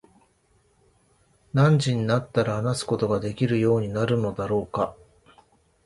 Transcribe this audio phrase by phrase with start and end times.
[1.53, 4.95] 何時になったら話すことができるようになるのだろうか。